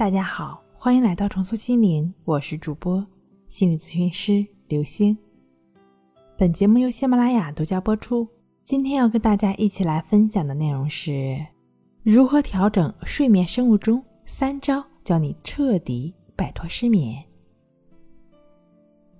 [0.00, 3.06] 大家好，欢迎来到重塑心灵，我是主播
[3.48, 5.14] 心理咨询师刘星。
[6.38, 8.26] 本节目由喜马拉雅独家播出。
[8.64, 11.38] 今天要跟大家一起来分享的内容是
[12.02, 17.22] 如何调整睡眠生物钟三招，教你彻底摆脱失眠。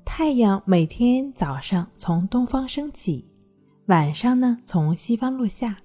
[0.02, 3.22] 太阳每天早上从东方升起，
[3.88, 5.76] 晚上呢从西方落下，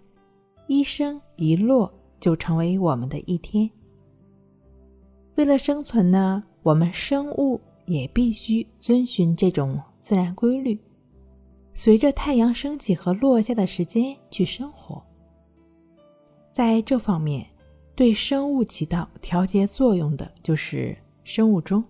[0.68, 3.70] 一升一落就成为我们的一天。
[5.36, 10.80] 为了生存呢，我们生物也必须遵循这种自然规律，
[11.74, 15.04] 随着太阳升起和落下的时间去生活。
[16.52, 17.46] 在这方面，
[17.96, 21.84] 对生物起到调节作用的就是生物钟。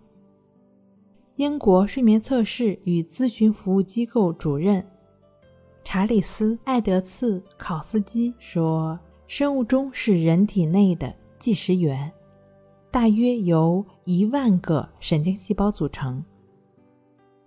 [1.35, 4.83] 英国睡眠测试与咨询服务机构主任
[5.83, 12.11] 查理斯·艾德茨考斯基说：“生物钟是人体内的计时员。”
[12.95, 16.23] 大约由一万个神经细胞组成。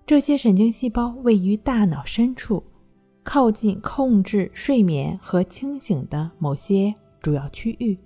[0.05, 2.63] 这些神经细胞位于大脑深处，
[3.23, 7.99] 靠近控制睡眠和清醒的某些主要区域，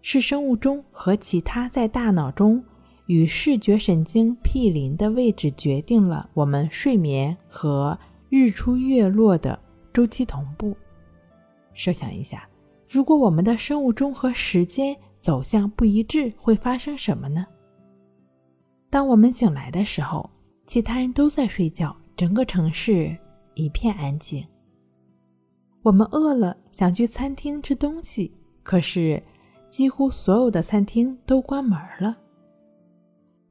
[0.00, 2.64] 是生物钟和其他在大脑中
[3.04, 7.98] 与视觉神经毗邻的位置决定了我们睡眠和
[8.30, 9.58] 日出月落的
[9.92, 10.74] 周期同步。
[11.74, 12.48] 设想一下，
[12.88, 14.96] 如果我们的生物钟和时间。
[15.20, 17.46] 走向不一致会发生什么呢？
[18.88, 20.28] 当我们醒来的时候，
[20.66, 23.16] 其他人都在睡觉，整个城市
[23.54, 24.44] 一片安静。
[25.82, 29.22] 我们饿了，想去餐厅吃东西，可是
[29.68, 32.16] 几乎所有的餐厅都关门了。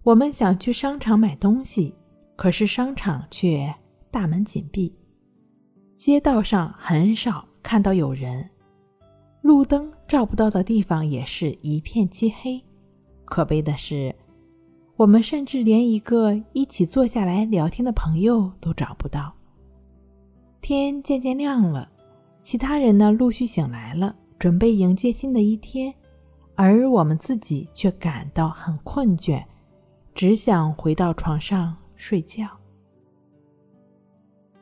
[0.04, 1.95] 我们想去商场买东西，
[2.36, 3.73] 可是商场却
[4.11, 4.94] 大门紧闭，
[5.95, 8.50] 街道上很少看到有人。
[9.42, 12.62] 路灯照不到的地方也是一片漆黑。
[13.26, 14.14] 可悲的是，
[14.95, 19.33] 我们甚至连一个一起坐下来聊天的朋友都找不到。
[20.61, 21.89] 天渐渐亮了，
[22.42, 25.94] 其他人呢陆续醒来了，准备迎接新的一天，
[26.56, 29.42] 而我们自己却感到很困倦，
[30.14, 32.45] 只想回到床上睡觉。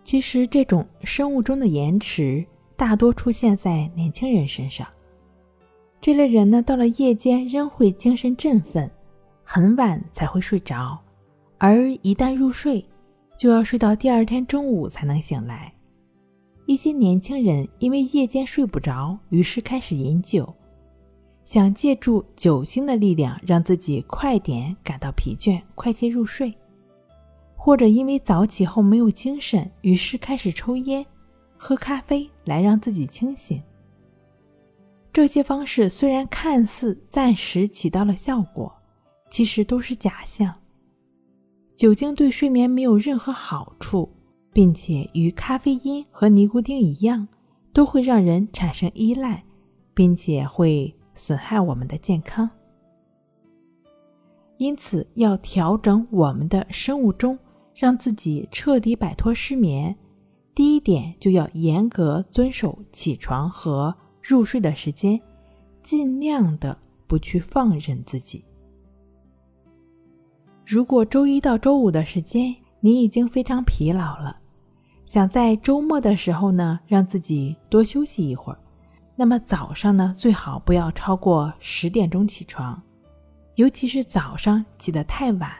[0.03, 2.45] 其实，这种生物钟的延迟。
[2.77, 4.87] 大多出现在年轻人身上。
[5.99, 8.89] 这类人呢，到了夜间仍会精神振奋，
[9.43, 10.97] 很晚才会睡着，
[11.57, 12.85] 而一旦入睡，
[13.35, 15.73] 就要睡到第二天中午才能醒来。
[16.67, 20.53] 一些年轻人因为夜间睡不着，于是开始饮酒，
[21.45, 26.53] 想借助酒精的力量让自己快点感到疲倦，快些入睡；
[27.55, 31.03] 或者因为早起后没有精神，于是开始抽烟。
[31.57, 33.61] 喝咖啡来让自己清醒。
[35.11, 38.71] 这些方式虽然看似暂时起到了效果，
[39.31, 40.53] 其实都是假象。
[41.75, 44.09] 酒精对睡眠没有任何好处，
[44.53, 47.27] 并且与咖啡因和尼古丁一样，
[47.73, 49.43] 都会让人产生依赖，
[49.93, 52.49] 并且会损害我们的健康。
[54.57, 57.37] 因此，要调整我们的生物钟，
[57.75, 59.95] 让自己彻底摆脱失眠。
[60.57, 65.21] 第一点就要严格遵守起床和入睡的时间，
[65.83, 66.75] 尽量的
[67.05, 68.43] 不去放任自己。
[70.65, 74.35] 如果周一到周五的时间你已经非常疲劳了，
[75.05, 78.57] 想在周末的时候呢让自己多休息一会儿，
[79.15, 82.81] 那么早上呢最好不要超过十点钟起床，
[83.57, 85.51] 尤其是早上起得太晚，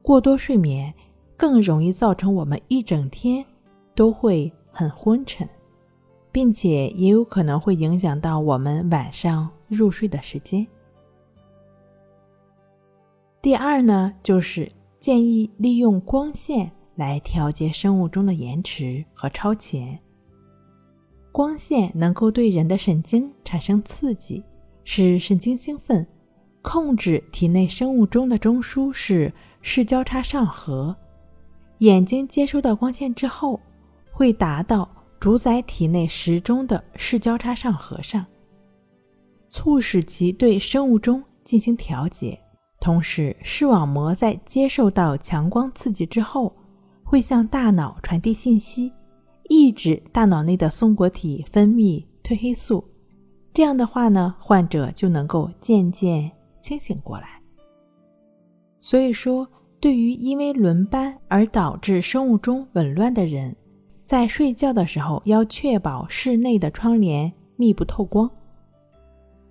[0.00, 0.94] 过多睡眠
[1.36, 3.44] 更容易造成我们一整天。
[4.00, 5.46] 都会很昏沉，
[6.32, 10.66] 并且也有可能会影响到我们晚上入睡的时间。
[13.42, 14.66] 第二呢，就是
[14.98, 20.00] 建议利用光线来调节生物钟的延迟和超前。
[21.30, 24.42] 光线能够对人的神经产生刺激，
[24.82, 26.06] 使神经兴奋。
[26.62, 29.30] 控制体内生物钟的中枢是
[29.60, 30.96] 视交叉上核，
[31.80, 33.60] 眼睛接收到光线之后。
[34.20, 34.86] 会达到
[35.18, 38.22] 主宰体内时钟的视交叉上核上，
[39.48, 42.38] 促使其对生物钟进行调节。
[42.82, 46.54] 同时，视网膜在接受到强光刺激之后，
[47.02, 48.92] 会向大脑传递信息，
[49.48, 52.84] 抑制大脑内的松果体分泌褪黑素。
[53.54, 56.30] 这样的话呢，患者就能够渐渐
[56.60, 57.40] 清醒过来。
[58.80, 59.48] 所以说，
[59.80, 63.56] 对于因为轮班而导致生物钟紊乱的人，
[64.10, 68.28] 在睡觉的时候，要确保室内的窗帘密不透光。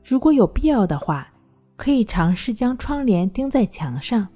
[0.03, 1.31] 如果有必要的话，
[1.77, 4.27] 可以尝试将窗帘钉在墙上，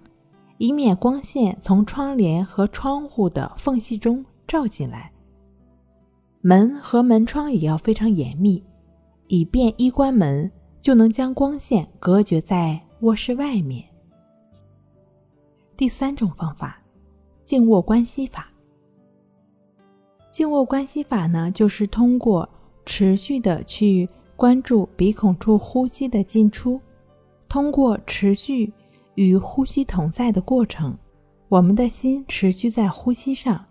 [0.59, 5.11] 以免光线从窗帘和窗户的缝隙中照进来。
[6.39, 8.63] 门和门窗也要非常严密，
[9.27, 10.49] 以便一关门
[10.79, 13.83] 就能将光线隔绝在卧室外面。
[15.75, 16.81] 第三种方法，
[17.43, 18.47] 静卧关系法。
[20.33, 22.49] 静卧关系法呢，就是通过
[22.87, 26.81] 持续的去关注鼻孔处呼吸的进出，
[27.47, 28.73] 通过持续
[29.13, 30.97] 与呼吸同在的过程，
[31.49, 33.63] 我们的心持续在呼吸上。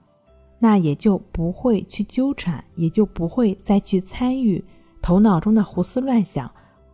[0.60, 4.64] 那也就不会去纠缠，也就不会再去参与
[5.02, 6.48] 头脑中的胡思乱想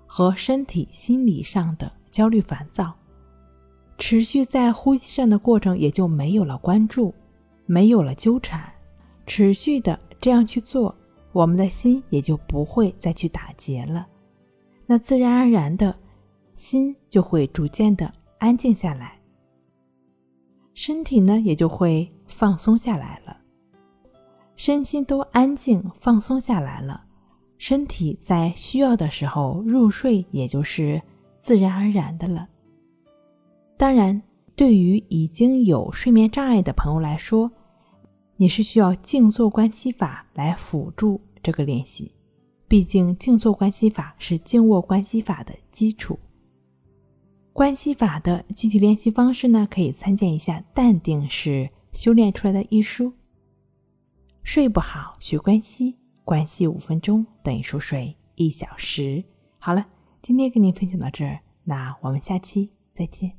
[0.06, 2.94] 和身体、心理上的焦虑烦躁。
[3.98, 7.14] 持续在呼吸上的过程也就没有了关注，
[7.66, 8.62] 没有了纠缠。
[9.28, 10.92] 持续的这样去做，
[11.32, 14.08] 我们的心也就不会再去打结了。
[14.86, 15.94] 那自然而然的，
[16.56, 19.20] 心就会逐渐的安静下来，
[20.72, 23.36] 身体呢也就会放松下来了。
[24.56, 27.04] 身心都安静放松下来了，
[27.58, 31.00] 身体在需要的时候入睡，也就是
[31.38, 32.48] 自然而然的了。
[33.76, 34.20] 当然，
[34.56, 37.48] 对于已经有睡眠障碍的朋友来说，
[38.40, 42.12] 你是需要静坐观息法来辅助这个练习。
[42.68, 46.16] 毕竟，静坐观息法是静卧观息法的基础。
[47.52, 53.12] 观息法的具体练习方式呢，可以参见一下《淡定是修炼出来的》一书。
[54.44, 59.24] 睡不好，学关系，关系五分钟等于熟睡一小时。
[59.58, 59.84] 好了，
[60.22, 63.37] 今天跟您分享到这儿，那我们下期再见。